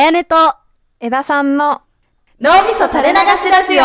[0.00, 0.34] やねと
[0.98, 1.82] 枝さんの
[2.40, 3.82] 脳みそ垂れ流しラジオ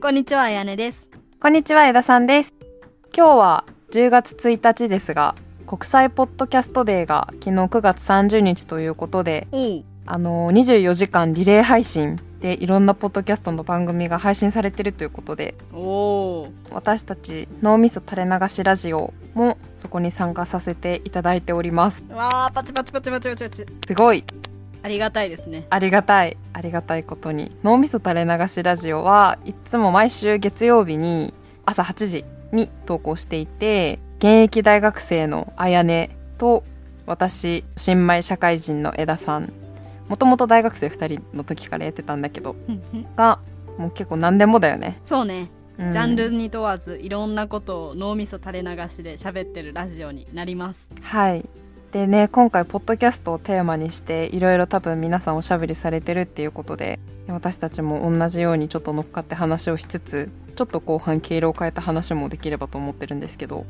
[0.00, 1.10] こんにちは、あやねです。
[1.40, 2.54] こんにちは枝さんです
[3.14, 5.34] 今日は10月1日ですが
[5.66, 9.46] 国際ポッドキャストデーが昨日9月30日ということで。
[10.08, 16.50] あの24時間リレー配信でいろんなポッドキャストの番組が配信されてるということでおー。
[16.70, 23.66] 私たち脳みそ垂れ流しラジオもそこに参加させていただいておりますわー、パチパチパチパチパチパチ。
[23.88, 24.22] すごい
[24.84, 25.66] ありがたいですね。
[25.70, 31.34] ありがたいありがたいことに脳みそ垂れ流しラジオはいつも毎週月曜日に
[31.64, 36.62] 朝8時に投稿していて現役大学生のあやねと
[37.06, 39.52] 私新米社会人の枝さん
[40.08, 42.56] もともと大学生2人の時からやってたんだけど
[43.16, 43.40] が
[43.78, 45.92] もう結構何でもだよね、そうね、うん。
[45.92, 50.90] ジャンルに問わずいろんなことを脳みそ垂れ流しで喋ってるラジオになります。
[51.02, 51.48] はい
[51.92, 63.66] でね今回ポッドキャストをテーマにしていろいろ多分皆さんおしゃべりされてるっていうことで私たちも同じようにちょっと乗っかって話をしつつちょっと後半毛色を変えた話もできればと思ってるんですけど。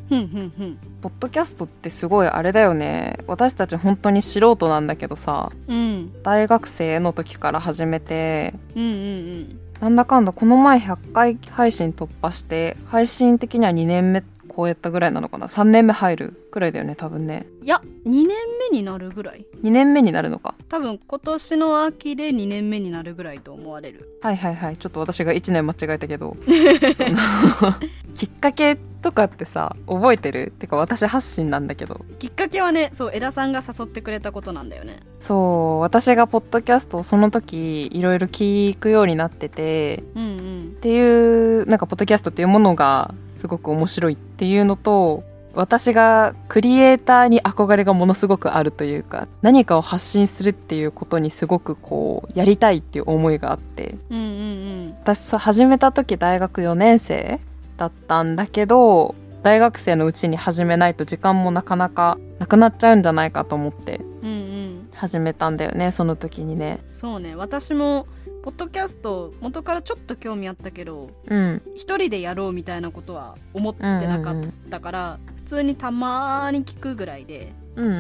[1.03, 6.23] ポッドキャストってすごいあれだよね私たち本当に素人なんだけどさうん。
[6.23, 9.61] 大学生の時から始めてうんうんうん。
[9.81, 14.23] なんだかんだこの前100回配信突破して配信的には2年目
[14.57, 15.47] 超えたぐらいなのかな。
[15.47, 17.47] 3年目入るくらいだよね多分ね。
[17.63, 18.29] いや、2年
[18.71, 19.47] 目になるぐらい。
[19.63, 24.19] 2年目になるのか多分今年の秋で2年目になるぐらいと思われる。
[24.23, 26.37] はいはいはいちょっと私が1年間違えたけど
[28.15, 30.53] きっかけとかってさ覚えてる？
[30.59, 34.97] てか私発信なんだけどきっかけはね、そう、枝さんが誘ってくれたことなんだよね。
[35.21, 35.35] そ
[35.79, 40.81] う私がポッドキャストをその時いろいろ聞くようになっててうんうんっ。
[40.81, 45.25] ていうなんかポッドキャストっていうものがすごく面白いっていうのと
[45.57, 57.41] 私がクリエイターに憧れがものすごくあるというか何かを発信するっていうことにすごくこうやりたいっていう思いがあってうんうん私さ始めた時大学4年生
[57.79, 64.29] だったんだけど大学生のうちに始めないと時間もなかなかなくなっちゃうんじゃないかと思ってうん。
[64.29, 64.89] うんうん。
[64.93, 68.07] 始めたんだよねその時にねそうね、私も、
[68.43, 77.55] ポッドキャスト元からちょっと興味あったけどうん一人でやろうみたいなことは思ってなかったから、普通にたまーに聞くぐらいで。
[77.77, 77.99] うんうんう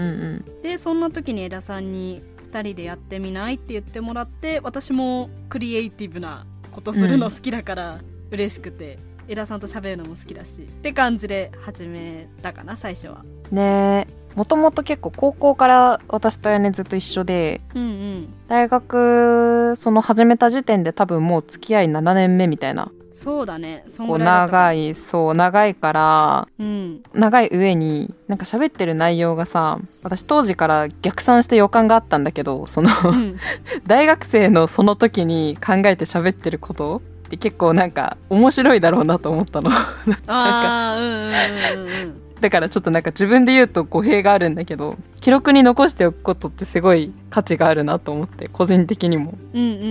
[0.58, 0.62] ん。
[0.62, 8.98] でそんな時に枝さんに2人でやってみないって言ってもらって私もクリエイティブなことするの好きだから嬉しくて、
[9.28, 13.24] 枝さんと喋るのも好きだしって感じで始めたかな最初は。
[13.50, 14.26] ねえ。
[14.36, 18.34] もともと結構高校から私とやねずっと一緒でうんうん。
[18.48, 23.82] 大学その始めた時点で多分もう付き合い7年目みたいなそうだね。
[23.88, 27.02] そんこうぐらいだった長いそう長いからうん。
[27.14, 33.38] 長い上になんか喋ってる内容がさ私当時から逆算して予感があったんだけどそのうん。
[33.88, 37.00] 大学生のその時に考えて喋ってることっ
[37.30, 39.70] て結構なんか面白いだろうなと思ったの。
[40.28, 49.34] ああうんうんうんうんだからちょっとなんか自分で言うと語弊があるんだけど記録に残しておくことってすごい価値があるなと思って個人的にも。
[49.54, 49.84] うんうんうんう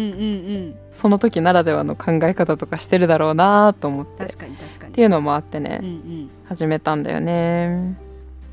[0.70, 0.76] ん。
[0.92, 4.24] その時ならではの考え方とかしてるだろうなと思って。
[4.24, 4.94] っ確かに確かに。
[4.94, 6.30] ていうのもあってね、うんうん。
[6.46, 7.98] 始めたんだよね。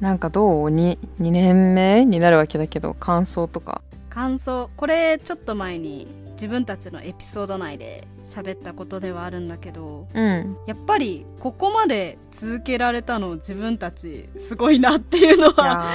[0.00, 3.82] なんかどう？2, 2年目になるわけだけど感想とか。
[4.09, 4.70] 感想。
[4.76, 10.56] これちょっと前に自分たちのエピソード内で喋ったことではあるんだけどうん。
[10.66, 15.91] やっぱりここまで続けられたの自分たちすごいなっていうのは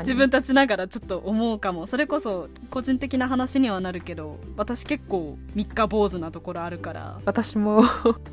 [0.00, 1.86] 自分たちながらちょっと思うかも。
[1.86, 7.18] それこそ個人的な話にはなるけど私結構三日坊主なところあるから。
[7.24, 7.82] 私も。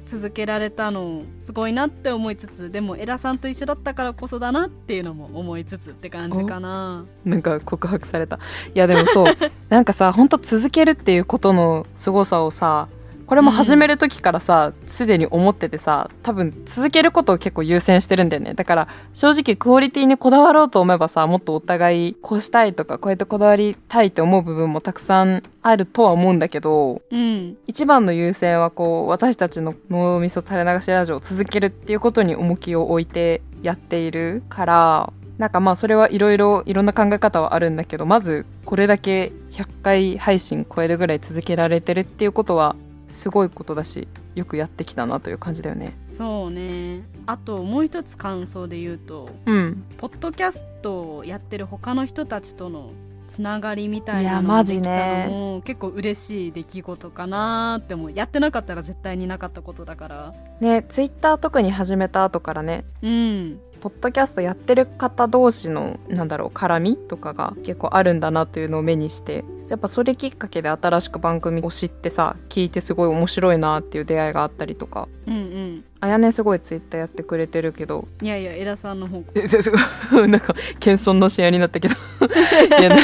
[0.05, 7.05] 続けられたのすごいなって思いつつでも江田さんと一緒だったからこそだなっていうのも思いつつって感じかな。
[7.25, 8.39] なんか告白された。
[8.75, 9.33] いやでもそう。
[9.69, 12.87] なんかさ本当続けるっていうことの凄さをさ
[13.27, 18.53] これも始める時からさすで、に思っててさ多分続けることを結構優先してるんだよね。
[18.53, 27.57] だから正直クオリティにこだわろうと思えばさもっとお互いこうしたいとかこうやってこだわりたいって思う部分もたくさんあるとは思うんだけどうん。
[27.67, 42.75] 一番の優先はこう私たちの脳みそ垂れ流しラジオを続けるっていうことに重きを置いてやっているからなんかまあそれはいろいろいろんな考え方はあるんだけどまずこれだけ100回配信超えるぐらい続けられてるっていうことは
[43.07, 45.97] すごいことだしよくやってきたなという感じだよね。
[46.13, 47.03] そうね。
[47.25, 49.83] あともう一つ感想で言うとうん。
[49.97, 52.91] ポッドキャストをやってる他の人たちとの
[53.27, 58.11] つながりみたいなのができたのも結構嬉しい出来事かなって思う。
[58.13, 60.33] やってなかったら絶対になかったことだから。
[60.59, 62.85] ねツイッター特に始めた後からね。
[63.01, 75.07] うんポッドキャストやってる方同士のなんだろう絡みとかが結構あるんだなというのを目にしてやっぱそれきっかけで新しく番組を知ってさ聞いてすごい面白いなっていう出会いがあったりとか。
[75.27, 75.83] うんうん。
[75.99, 78.07] あやねすごいツイッターやってくれてるけど。
[78.21, 79.71] いやいや江田さんの方えす
[80.11, 81.95] ごいなんか謙遜の試合になったけど。
[82.79, 82.97] いやな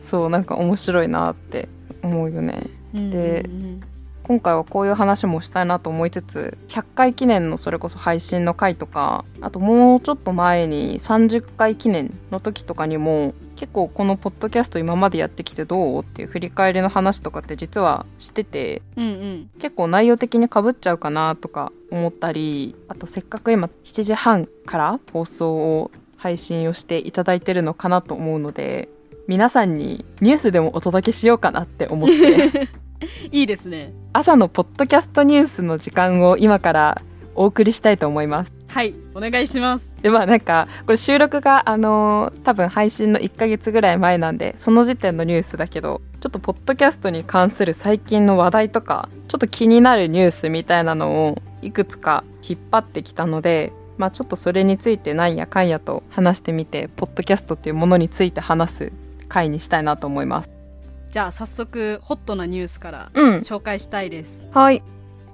[0.00, 1.68] そうなんか面白いなって
[2.02, 2.62] 思うよね。
[2.92, 3.80] でうん
[4.24, 19.50] 今回はこういう話もしたいなと思いつつ100回記念のそれこそ配信の回とかあともうちょっと前に30回記念の時とかにも結構このポッドキャスト今までやってきてどうっていう振り返りの話とかって実はしててうんうん。
[19.58, 28.88] 結構内容的にかぶっちゃうかなとか思ったりあとせっかく今7時半から放送を配信をしていただいてるのかなと思うので
[29.26, 32.68] 皆さんにニュースでもお届けしようかなって思って
[33.32, 37.02] いいですね朝のポッドキャストニュースの時間を今から
[37.34, 38.52] お送りしたいと思います。
[38.68, 58.92] はいお願いしますで、まあなんか、これ収録が、あのー多分配信の1ヶ月ぐらい前なんで、その時点のニュースだけど、ちょっとポッドキャストに関する最近の話題とか、ちょっと気になるニュースみたいなのをいくつか引っ張ってきたので、まあちょっとそれについてなんやかんやと話してみて、ポッドキャストっていうものについて話す
[59.28, 60.61] 回にしたいなと思います。
[61.12, 63.36] じゃあ早速ホットなニュースからうん。
[63.36, 64.82] 紹介したいです、はい。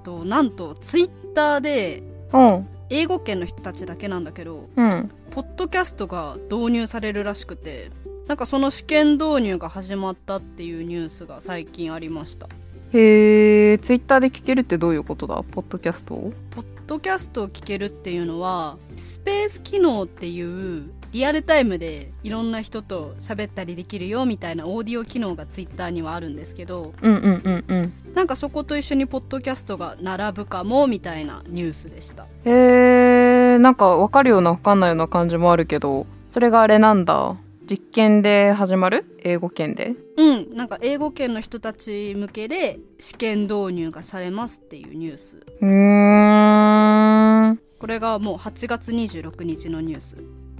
[0.03, 2.03] となんとツイッターで
[2.33, 2.67] うん。
[2.89, 5.09] 英語圏の人たちだけなんだけどうん。
[5.31, 7.91] ポッドキャストが導入されるらしくて
[8.27, 12.47] なんかその試験導入が始まったっていうニュースが最近ありました
[12.91, 15.41] へえ、ツイッターで聞けるってどういうことだ？
[15.43, 16.33] ポッドキャストを？
[16.51, 27.75] ポッドキャストを聞けるっていうのはスペース機能っていうリアルタイムでいろんな人と喋ったりできるよみたいなオーディオ機能がツイッターにはあるんですけどうんうんうんう
[28.11, 28.13] ん。
[28.13, 32.27] なんかそこと一緒にポッドキャストが並ぶかもみたいなニュースでした。
[32.45, 37.35] へえなんかわかるようなわかんないような感じもあるけどそれがあれなんだ。
[37.65, 39.05] 実験で始まる？
[39.23, 39.93] 英語圏で？
[40.17, 45.37] うんなんか英語圏の人たち向けで試験導入がされますっていうニュース。
[45.61, 47.59] うーん。
[47.79, 50.17] これがもう8月26日のニュース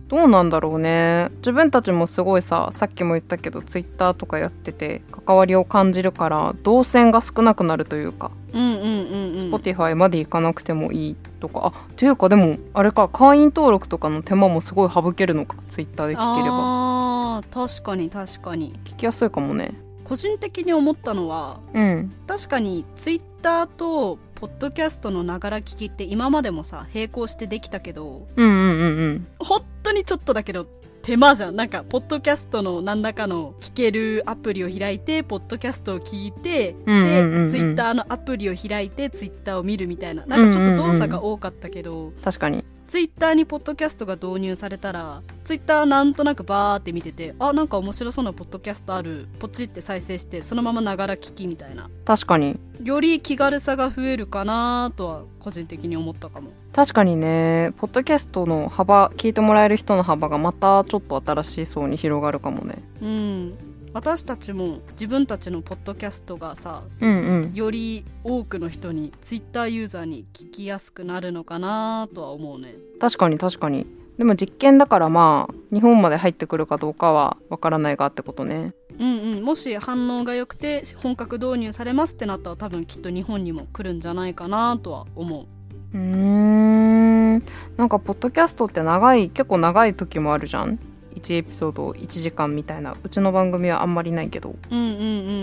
[0.09, 1.29] どうなんだろうね。
[1.37, 9.53] 自分たちもすごいささっきも言ったけどツイッターとかやってて関わりを感じるから動線が少なくなるというか、うんうんうんうん。
[9.53, 11.73] Spotify まで行かなくてもいいとか。
[11.73, 16.57] あというかでもあれか会員登録とかの手間もすごい省けるのかツイッターで聞ければ。
[16.57, 18.73] あー確かに確かに。
[18.85, 19.75] 聞きやすいかもね
[20.09, 22.11] 個人的に思ったのはうん。
[22.25, 29.27] 確かにツイッターとポッドキャストのながら聞きって今までもさ並行してできたけどうんうんうんうん。
[29.37, 30.65] 本当にちょっとだけど
[31.03, 31.55] 手間じゃん。
[31.55, 37.45] なんかポッドキャストの何らかの聞けるアプリを開いてポッドキャストを聞いて、うんうんうんうん。
[37.45, 40.25] でツイッターのアプリを開いてツイッターを見るみたいな。
[40.25, 49.27] なんかちょっと動作が多かったけど、確かにツイッターにポッドキャストが導入されたらツイッターなんとなくバーって見ててあなんか面白そうなポッドキャストある。
[49.37, 51.87] ポチって再生してそのままながら聞きみたいな。
[52.03, 52.59] 確かに。
[52.83, 56.49] より気軽さが増えるかなとは個人的に思ったかも。
[56.73, 57.73] 確かにね。
[57.77, 62.81] ポッドキャストの幅聞いてもらえる人の幅がまたちょっと新しい層に広がるかもね。
[63.03, 67.53] うん私たちも自分たちのポッドキャストがさうんうん。
[67.53, 72.75] より多くの人にツイッターユーザーに聞きやすくなるのかなとは思うね。
[72.99, 73.87] 確かに確かに。
[74.17, 78.73] でも実験だからまあ日本まで入ってくるかどうかはわからないがってことね。
[78.99, 79.43] うんうん。
[79.43, 85.45] もし反応が良くて本格導入されますってなったら多分きっと日本にも来るんじゃないかなとは思う。
[85.93, 87.43] うーん。
[87.77, 90.79] なんかポッドキャストって長い結構長い時もあるじゃん
[91.15, 94.55] 1エピソード1時間みたいなうちの番組はあんまりないけど。
[94.71, 94.91] うんうんう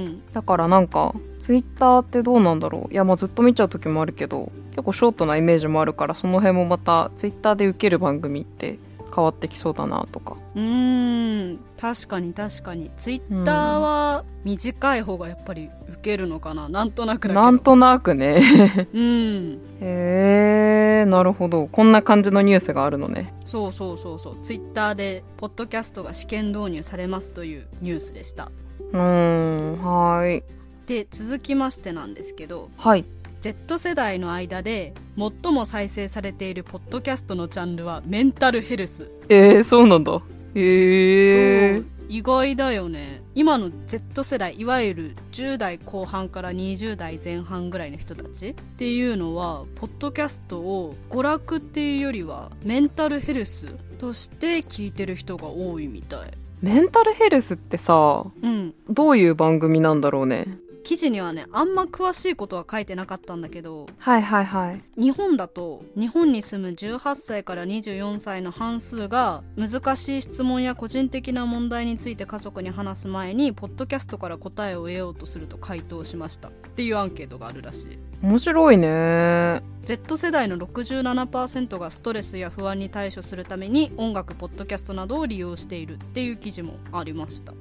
[0.09, 0.23] ん。
[0.33, 2.93] だからなんかツイッターってどうなんだろう。
[2.93, 8.79] いやまあずっと見ちゃう時もあるけど結構ショートなイメージもあるからその辺もまたツイッターで受ける番組って
[9.15, 10.37] 変わってきそうだなとか。
[10.55, 12.91] うーん確かに確かに。
[12.97, 16.69] ツイッターは短い方がやっぱり受けるのかな。
[16.69, 18.89] なんとなくなんとなくね。
[18.93, 19.61] うん。
[19.81, 21.67] へえなるほど。
[21.67, 23.35] こんな感じのニュースがあるのね。
[23.45, 24.37] そうそうそうそう。
[24.43, 28.51] ツイッターでポッドキャストが試験導入されますというニュースでした。
[28.93, 30.45] うーんはーい。
[30.87, 32.71] で続きましてなんですけど。
[32.77, 33.05] はい
[33.47, 39.09] Z 世代の間で最も再生されているポッドキャストのジャンルはメンタルヘルス。
[39.29, 40.21] えー、そうなんだ。
[40.57, 43.23] へえそう意外だよね。
[43.37, 53.67] 今の Z 世代いわゆる10代後半から20代前半ぐらいの人たちっていうのはポッドキャストを娯楽っていうよりはメンタルヘルス
[54.00, 56.31] として聞いてる人が多いみたい。
[56.62, 58.75] メンタルヘルスってさうん。
[58.91, 60.47] どういう番組なんだろうね
[60.87, 64.81] 記事にはねあんま詳しいことは書いてなかったんだけどはいはいはい。
[64.97, 76.50] 日本だと日本に住む18歳から24歳の半数が難しい質問や個人的な問題について家族に話す前にポッドキャストから答えを得ようとすると回答しました。
[76.50, 77.99] っていうアンケートがあるらしい。
[78.23, 79.62] 面白いね。
[79.83, 87.52] Z 世代の67%がストレスや不安に対処するために音楽ポッドキャストなどを利用しているっていう記事もありました。
[87.52, 87.57] う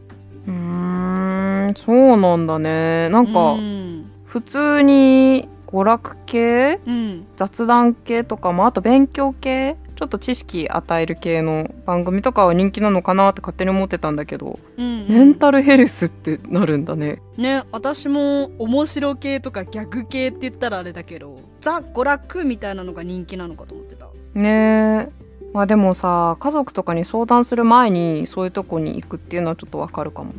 [0.48, 3.10] ーんそうなんだね。
[3.10, 4.12] なんかうん。
[4.26, 6.80] 普通に娯楽系？
[6.86, 7.26] うん。
[7.36, 9.78] 雑談系とかもあと勉強系？
[9.96, 17.22] ちょっと知識与える系の番組とかは人気なのかなって勝手に思ってたんだけど、うんメンタルヘルスってなるんだね。
[17.38, 24.10] ね私も面白系とかギャグ系って言ったらあれだけどザ娯楽みたいなのが人気なのかと思ってた。
[24.34, 25.26] ねえ。
[25.54, 30.34] まあでもさ家族とかに相談する前にそういうとこに行くっていうのはちょっとわかるかも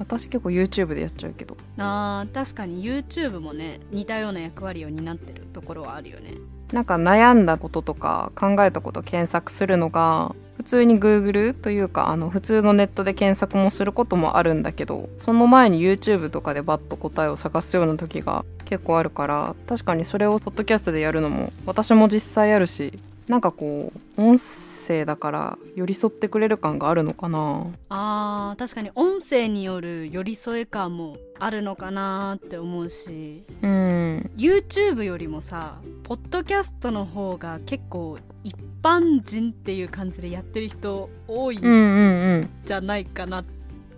[0.00, 1.56] 私結構 YouTube でやっちゃうけど。
[1.78, 2.82] あー確かに。
[2.82, 6.32] YouTube もね似たような役割を担ってるところはあるよね。
[6.72, 27.64] なんか悩んだこととか考えたこと検索するのが普通に Google というかあの普通のネットで検索もすることもあるんだけどその前に YouTube とかでバッと答えを探すような時が結構あるから確かにそれをポッドキャストでやるのも私も実際あるしなんかこう音声だから寄り添ってくれる感があるのかな。
[27.88, 33.44] あー確かに音声による寄り添え感もあるのかなって思うし。
[33.62, 34.30] うん。
[34.36, 43.44] YouTube よりもさポッドキャストの方が結構一般人っていう感じでやってる人多いうんじゃないかな、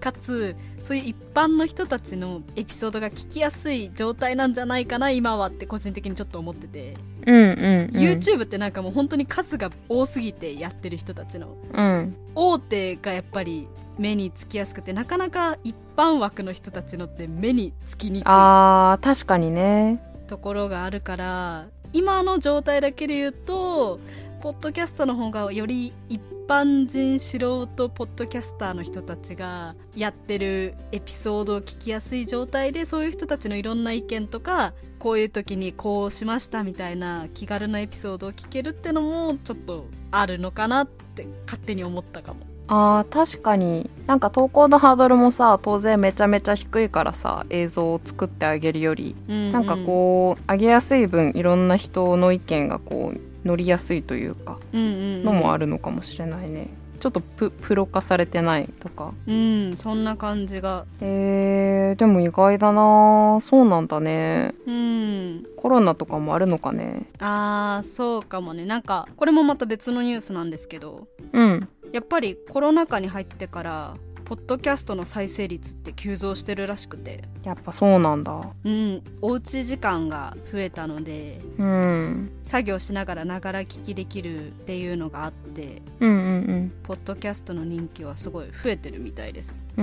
[0.02, 8.02] かつそういう一般の人たちのエピソードが聞きやすい状態なんじゃないかな今はって個人的にちょっと思ってて、うんうんうん。
[8.02, 11.56] YouTube ってなんかもう本当に数が多すぎてやってる人たちの。
[11.72, 12.16] うん。
[12.34, 20.02] 大手がやっぱり目につきやすくてなかなか一般枠の人たちのって目につきにくいあー確かにね。
[20.26, 24.00] ところがあるから今の状態だけで言うと
[24.40, 26.20] ポッドキャストの方がより一
[26.52, 42.40] 般人素人ポッドキャスターの人たちがやってるエピソードを聞きやすい状態でそういう人たちのいろんな意見とかこういう時にこうしましたみたいな気軽なエピソードを聞けるってのもちょっとあるのかなって勝手に思ったかも。
[42.68, 56.68] あー確かになんか投稿のハードルもさ当然めちゃめちゃ低いからさ映像を作ってあげるより、うんうんなんかこう上げやすい分いろんな人の意見がこう乗りやすいというかのもあるのかもしれないね、
[57.02, 59.12] ちょっとププロ化されてないとか。
[59.26, 60.86] うんそんな感じが。
[61.00, 63.38] えー、でも意外だな。
[63.40, 64.54] そうなんだね。
[64.66, 65.44] うん。
[65.56, 67.08] コロナとかもあるのかね。
[67.18, 68.66] あーそうかもね。
[68.66, 71.08] なんかこれもまた別のニュースなんですけど。
[71.32, 71.68] うん。
[71.92, 73.96] やっぱりコロナ禍に入ってから
[74.32, 77.22] ポッドキャストの再生率って急増してるらしくて。
[77.44, 78.40] やっぱそうなんだ。
[78.64, 79.02] うん。
[79.20, 82.30] おうち時間が増えたのでうん。
[82.46, 89.66] 作業しながらながら聞きできるっていうのがあってうんうんポッドキャストの人気はすごい増えてるみたいです。
[89.76, 89.82] う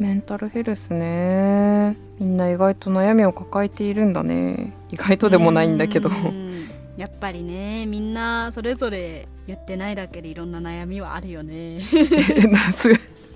[0.00, 1.96] メンタルヘルスね。
[2.18, 4.72] みんな意外と悩みを抱えているんだね。
[4.90, 6.08] 意外とでもないんだけど。
[6.08, 6.50] うん
[7.00, 11.80] やっぱりねみんなそれぞれ言ってないだけでいろんな悩みはあるよね。
[12.52, 12.90] 謎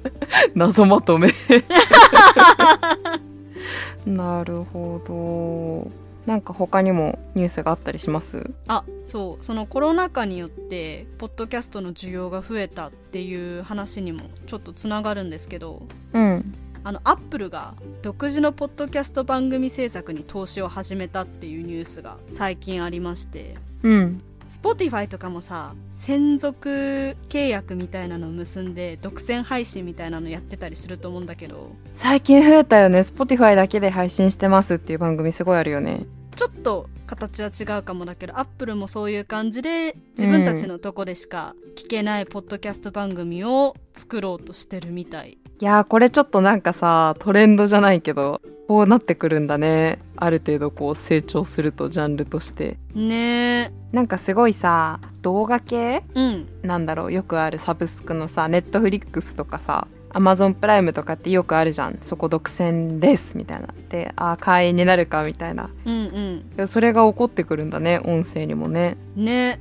[0.54, 1.30] 謎まとめ。
[4.04, 5.90] なるほど。
[6.30, 8.50] なんか他にもニュースがあったりします？
[8.68, 9.44] あそう。
[9.44, 15.80] そのコロナ禍によってポッドキャストの需要が増えたっていう話にもちょっとつながるんですけど。
[16.12, 16.54] うん
[16.87, 23.57] あのアップルが独自のポッドキャスト番組制作に投資を始めたっていうニュースが最近ありまして。
[23.83, 24.23] うん。
[24.47, 31.73] Spotify とかもさ専属契約みたいなのを結んで独占配信みたいなのやってたりすると思うんだけど。
[31.95, 32.99] 最近増えたよね。
[32.99, 36.05] Spotify だけで配信してますっていう番組すごいあるよね。
[36.37, 49.99] ちょっと形は違うかもだけどアップルもそういう感じで自分たちのとこでしか聞けないポッドキャスト番組を作ろうとしてるみたいいやーこれちょっとなんかさトレンドじゃないけどこうなってくるんだね。
[50.16, 52.78] ある程度こう成長するとジャンルとして。
[52.94, 53.70] ね。
[53.70, 56.49] えなんかすごいさ動画系うん。
[56.62, 61.99] なんだろうよくあるサブスクのさネットフリックスとかさアマゾンプライムとかってよくあるじゃん。
[62.00, 63.68] そこ独占ですみたいな。
[63.90, 65.70] であー会員になるかみたいな。
[65.84, 66.66] うんうん。
[66.66, 68.96] それが起こってくるんだね音声にもね。
[69.14, 69.61] ね。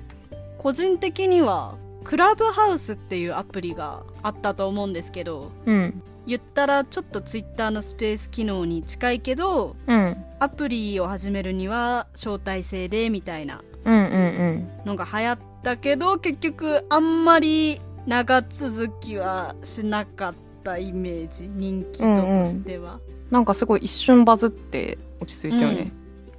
[0.57, 6.01] 個人的にはクラブハウスっていうアプリがあったと思うんですけどうん。
[6.25, 10.17] 言ったらちょっとツイッターのスペース機能に近いけどうん。
[10.39, 14.05] アプリを始めるには招待制でみたいなうんうんう
[14.83, 14.85] ん。
[14.85, 20.33] のが流行ったけど結局あんまり長続きはしなかっ
[20.63, 22.99] たイメージ人気度としては、
[23.31, 25.91] なんかすごい一瞬バズって落ち着いたよね、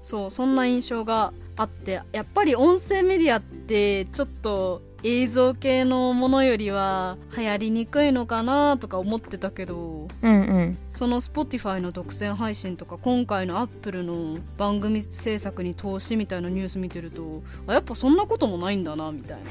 [0.03, 10.79] そうそんな印象があってやっぱり音声メディアってちょっと映像系のものよりは流行りにくいのかなとか思ってたけどうんうん。
[10.91, 19.45] その Spotify の独占配信とか今回の Apple の番組制作に投資みたいなニュース見てるとあやっぱそんなこともないんだなみたいな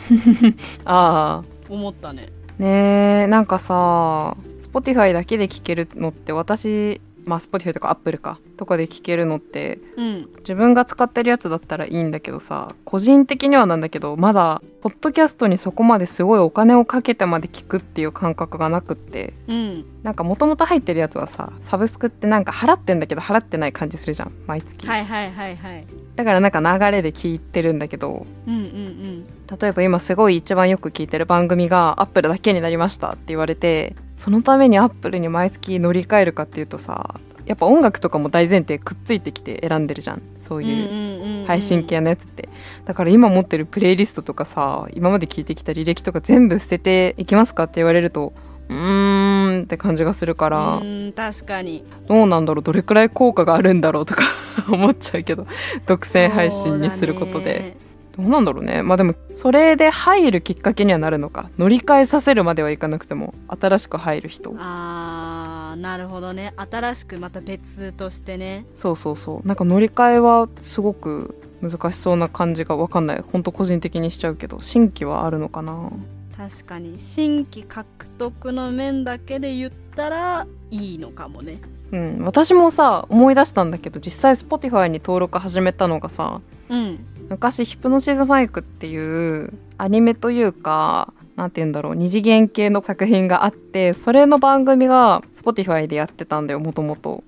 [0.91, 1.43] ああ。
[1.69, 2.29] 思ったね。
[2.57, 10.30] ねえなんかさ Spotify だけで聴けるのって私まあ Spotify とか Apple かとかで聴けるのってうん。
[10.39, 19.86] 自分が使ってるやつだったらいいんだけどさ個人的にはなんだけどまだポッドキャストにそこまですごいお金をかけてまで聞くっていう感覚がなくってうん。
[20.03, 25.88] なんかもともと入ってるやつはさサブスクってなんか払ってんだけど払ってない感じするじゃん毎月、はいはいはいはい。
[26.15, 29.24] だからなんか流れで聞いてるんだけどうんうんうん。
[29.60, 40.22] 例えば今すごい一番よく聞いてる番組がアップルだけになりましたって言われてそのためにアップルに毎月乗り換えるかっていうとさやっぱ音楽とかも大前提くっついてきて選んでるじゃん。
[40.39, 42.48] そういう配信系のやつって。
[42.86, 48.32] だから今持ってるプレイリストとかさ今まで聞いてきた履歴とか全部捨てていきますかって言われると
[48.70, 51.84] うーんって感じがするからうん確かに。
[52.08, 54.24] どうなんだろうどれくらい効果があるんだろうとか
[54.72, 55.48] 思っちゃうけど
[55.86, 57.75] 独占配信にすることで
[58.15, 58.84] どうなんだろうね。
[58.84, 61.50] まあでもそれで入るきっかけにはなるのか。
[61.58, 64.53] 乗り換えさせるまではいかなくても新しく入る人。
[64.60, 66.53] あーなるほどね。
[66.58, 68.65] 新しくまた別としてね。
[68.75, 69.48] そうそうそう。
[69.48, 73.22] なんか乗り換えはすごく難しそうな感じが分かんない。
[73.22, 75.89] ほんと個人的にしちゃうけど新規はあるのかな。
[76.38, 77.00] 確かに。
[77.00, 77.88] 新規獲
[78.20, 81.60] 得の面だけで言ったらいいのかもね。
[81.91, 82.20] うん。
[82.20, 86.41] 私もさ思い出したんだけど実際 Spotify に登録始めたのがさ
[86.74, 87.06] うん。
[87.30, 97.24] 昔ヒプノシズマイクっていうアニメというかなんて言うんだろう二次元系の作品があってそれの番組が Spotify でやってたんだよもともと。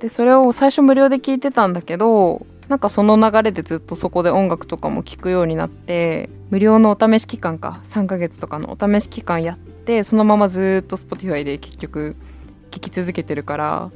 [0.00, 12.16] でそれを最初無料で聞いてたんだけどなんかその流れでずっとそこで音楽とかも聴くようになって無料のお試し期間か3ヶ月とかのお試し期間やってそのままずっと Spotify で結局
[12.70, 13.90] 聴き続けてるから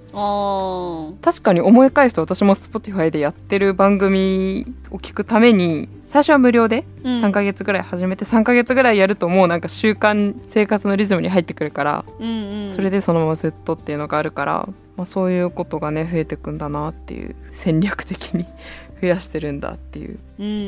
[1.22, 12.72] 確かに思い返すと私も Spotify でやってる番組を聞くために最初は無料でー、うん、3ヶ月ぐらい始めて3ヶ月ぐらいやるともうなんか習慣生活のリズムに入ってくるからうんうん。
[12.74, 18.44] それでそのままずっとっていうのがあるから、まあ、そういうことがね増えてくんだなっていう戦略的に
[19.00, 20.18] 増やしてるんだっていう。
[20.38, 20.62] うんうんうん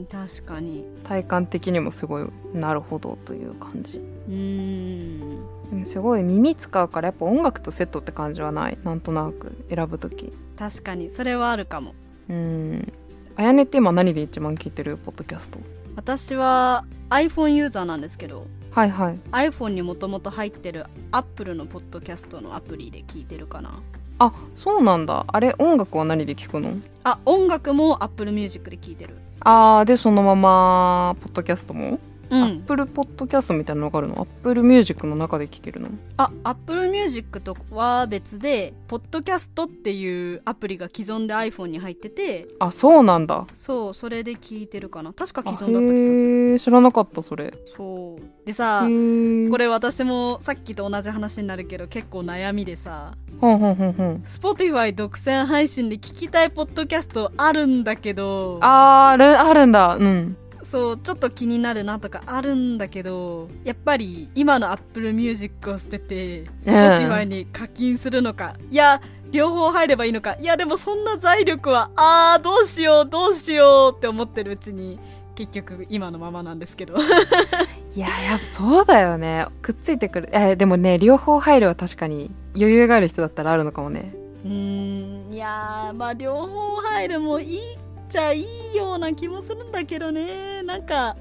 [0.00, 0.84] うん確かに。
[1.04, 3.98] 体感的にもすごいなるほどという感じ。
[4.28, 5.25] うーん
[5.70, 8.78] でもすごい耳使うからやっぱ音楽とセットって感じはない。
[8.84, 10.32] なんとなく選ぶ時。
[10.56, 11.94] 確かにそれはあるかも。
[12.28, 12.92] うん。
[13.36, 15.58] あやねって今何で一番聞いてるポッドキャスト？
[15.96, 19.18] 私は iPhone ユーザーなんですけどはいはい。
[19.32, 23.70] iPhone にもともと入ってる Apple のポッドキャストのアプリで聞いてるかな。
[24.18, 25.24] あそうなんだ。
[25.28, 26.72] あれ音楽は何で聞くの？
[27.04, 29.16] あ音楽も Apple Music で聞いてる。
[29.40, 31.98] あーでそのままポッドキャストも、
[32.30, 32.42] うん。
[32.42, 35.88] Apple ポッドキャストみたいなのがあるの？Apple Music の中で聞けるの？
[36.16, 42.46] あ Apple Music とは別でポッドキャストっていうアプリが既存で iPhone に入ってて。
[42.58, 43.46] あそうなんだ。
[43.52, 45.12] そうそれで聞いてるかな。
[45.12, 46.58] 確かあ既存だった気がする。
[46.58, 47.54] 知らなかったそれ。
[47.76, 48.46] そう。
[48.46, 53.14] でさここれ私もさっきと同じ話になるけど結構悩みでさ。
[53.40, 54.16] ほんほんほんほん。
[54.24, 58.58] Spotify 独占配信で聞きたいポッドキャストあるんだけど。
[58.62, 59.96] あーあるあるんだ。
[59.96, 60.36] うん
[60.70, 69.00] そうちょっと気になるなとかあるんだけどやっぱり今の Apple Music を捨てて Spotify に課金するのか、いや
[69.30, 70.36] 両方入ればいいのか。
[70.40, 74.98] いやでもそんな財力はあーどうしようどうしようって思ってるうちに
[75.34, 76.94] 結局今のままなんですけど。
[77.94, 79.46] いややっぱそうだよね。
[79.62, 80.28] くっついてくる。
[80.32, 84.12] えーでもね両方入るは確かに余裕がある人だったらあるのかもね。
[84.44, 90.62] うーんいやーまあ両方入るもいいっちゃいいような気もするんだけどね。
[90.62, 91.16] なんか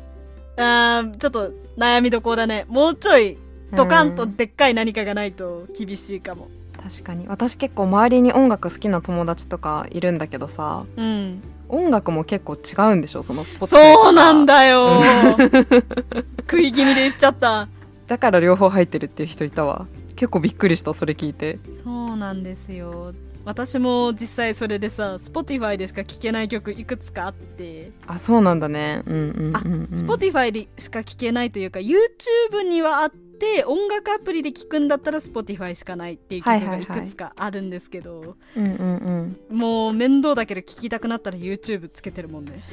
[0.57, 2.65] あーちょっと悩みどころだね。
[2.69, 3.37] もうちょい
[3.75, 4.35] ドカンとうん。
[4.35, 6.47] でっかい何かがないと厳しいかも。
[6.81, 7.27] 確かに。
[7.27, 11.41] 私結構周りに音楽好きな友達とかいるんだけどさうん。
[11.67, 13.23] 音楽も結構違うんでしょ？
[13.23, 13.75] そのスポット。
[13.75, 15.01] そうなんだよ。
[16.41, 17.67] 食い気味で言っちゃった。
[18.07, 19.87] だから両方入ってるっていう人いたわ。
[20.15, 21.57] 結構びっくりしたそれ聞いて。
[21.83, 23.13] そうなんですよ
[23.45, 27.91] 私も実際それでさ Spotify でしか聴けない曲いくつかあって。
[28.08, 29.03] あそうなんだね。
[29.05, 39.58] うんうんうん、あうん、Spotify でしか聴けないというか YouTube にはあって音楽アプリで聴くんだったら Spotify しかないっていう曲がいくつかあるんですけど、うんうんうん。
[39.58, 42.63] もう面倒だけど聴きたくなったら YouTube つけてるもんね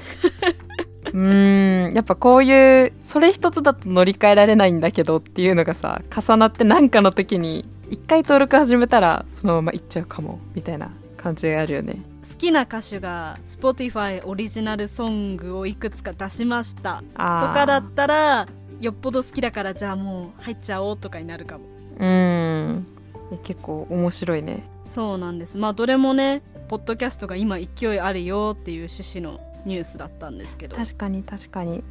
[1.13, 12.03] うん、やっぱこういう、それ一つだと乗り換えられないんだけどっていうのがさ、重なってなんかの時に、一回登録始めたら、そのまま行っちゃうかも、みたいな感じがあるよね。
[12.29, 18.49] 好きな歌手が Spotify オリジナルソングをいくつか出しましたとかだったら
[18.81, 21.65] よっぽど好きだからじゃあもう入っちゃおうとかになるかも
[21.99, 22.87] うん。
[23.33, 24.63] え結構面白いね。
[24.85, 30.77] そうなんですまあどれもねポッドキャストが今勢いあるよっていう趣旨のニュースだったんですけど。
[30.77, 31.83] 確かに確かに。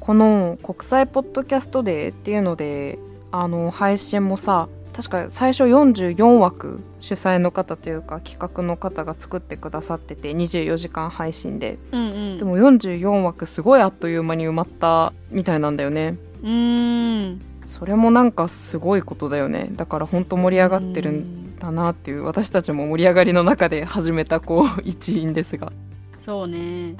[0.00, 2.98] この国際ポッドキャストデーっていうので、
[3.30, 11.78] あの、配信もさ、確か最初44枠主催の方というか企画の方が作ってくださってて24時間配信で。
[11.92, 12.38] うんうん。
[12.38, 16.16] でも44枠すごいあっという間に埋まったみたいなんだよね。
[16.42, 17.40] うーん。
[17.64, 19.68] それもなんかすごいことだよね。
[19.72, 25.72] だから本当盛り上がってるんんだなっていう私たちも盛り上がりの中で始めたこう一員ですが。
[26.18, 26.96] そうね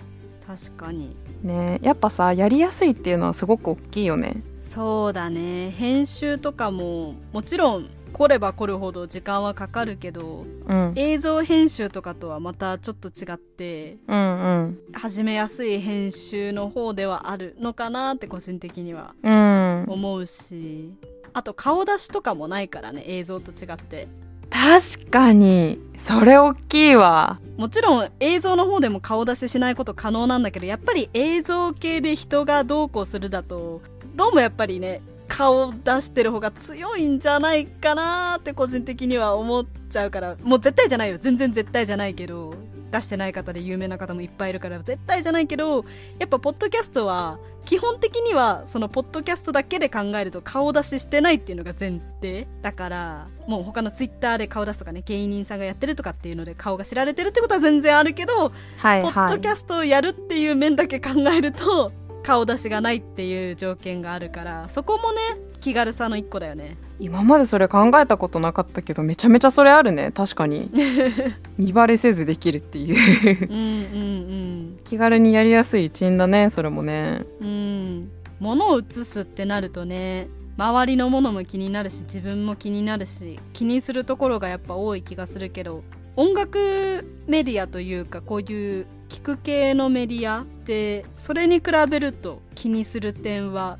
[0.49, 1.15] 確かに。
[1.43, 4.43] ねやっぱさやりやすいっていうのはすごく大きいよね。
[4.61, 5.71] そうだね。
[5.71, 10.93] 編集とかももちろん来れば来るほど時間はかかるけどうん。
[10.97, 14.79] 映像編集とかとはまたちょっと違ってうんうん。
[14.95, 19.85] 始めやすい編集の方ではあるのかなって個人的にはうん。
[19.87, 20.91] 思うし。
[21.35, 24.09] あと顔出しとかもないからね映像と違って
[24.51, 27.41] 確かにそれ大きいわ。
[27.57, 33.83] もちろん映像の方でも顔出ししないこと可能なんだけどやっぱり映像系で人がどうこうするだと
[34.15, 41.19] どうもやっぱりね顔出してる方が強いんじゃないかなって個人的には思っちゃうからもう絶対じゃないよ。
[41.19, 42.55] 全然絶対じゃないけど
[42.91, 45.85] 出してない方で有名な方もいっぱいいるから絶対じゃないけど
[46.19, 59.03] やっぱポッドキャストは基本的にはそのポッドキャストだけで考えると顔出ししてないっていうのが前提だからもう他のツイッターで顔出すとかね芸人さんがやってるとかっていうので顔が知られてるってことは全然あるけどポッはい。
[59.03, 65.19] はいドキャストをやるっていう面だけ考えると顔出しがないっていう条件があるからそこもね
[65.61, 66.77] 気軽さの一個だよね。
[66.99, 70.11] 今までそれ考えたことなかったけどめちゃめちゃそれあるね。
[70.13, 70.71] 確かに。
[71.59, 73.49] 見バレせずできるっていう。
[73.51, 73.61] うんう
[74.05, 77.25] ん気軽にやりやすい一因だねそれもね。
[77.41, 77.49] うん。
[77.49, 85.83] うん物を映すってなるとね周りのものも気になるし自分も気になるし気にするところがやっぱ多い気がするけど
[86.17, 93.79] 音楽メディアというかこういう聞く系のメディアってそれに比べると気にする点は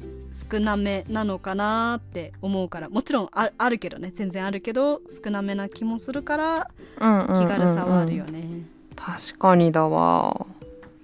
[0.51, 2.89] 少なめなのかなって思うから。
[2.89, 4.13] もちろんああるけどね。
[4.15, 8.63] 全然あるけど少なめな気もするから気軽さはあるよね、
[8.95, 10.47] 確かにだわ。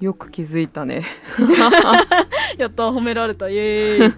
[0.01, 1.03] よく気づいたね。
[2.59, 3.49] やった褒められた。
[3.49, 4.15] イエーイ。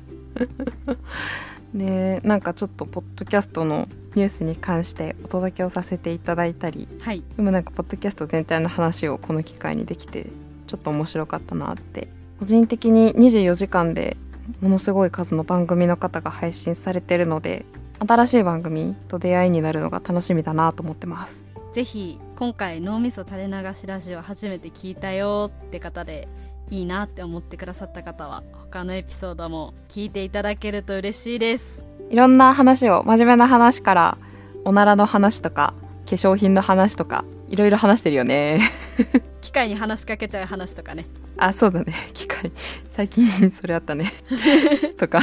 [1.78, 7.22] でなんかちょっとポッドキャストのニュースに関してお届けをさせていただいたりはい。
[7.36, 10.26] でもなんかポッドキャスト全体の話をこの機会にできて
[10.66, 14.16] ちょっと面白かったなって個人的に24時間で
[14.60, 17.66] ものすごい数の番組の方が配信されてるので
[17.98, 21.46] 新しい番組と出会いになるのが楽しみだなと思ってます。
[21.72, 26.26] ぜひ今回脳みそ垂れ流しラジオ初めて聞いたよって方で
[26.70, 31.84] いいなって思ってくださった方は他のエピソードも聞いていただけると嬉しいです。
[32.08, 34.18] いろんな話を真面目な話から
[34.64, 35.74] おならの話とか
[36.06, 38.60] 化粧品の話とかいろいろ話してるよね。
[39.42, 41.06] 機械に話しかけちゃう話とかね
[41.38, 41.94] あそうだね。
[42.12, 42.50] 機械
[42.88, 44.12] 最近それあったね。
[44.98, 45.20] とか。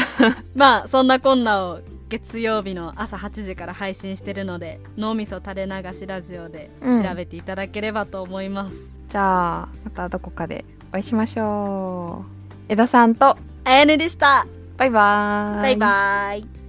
[0.55, 7.03] まあそんなこんなを月曜日の朝8時から配信してるので脳みそ垂れ流しラジオでうん。
[7.03, 12.29] 調べていただければと思います、じゃあまたどこかでお会いしましょう。
[12.69, 14.45] 江田さんとあやねでした。
[14.77, 15.61] バイバーイ。
[15.63, 16.62] バイバイ